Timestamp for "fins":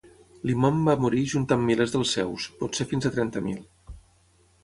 2.93-3.09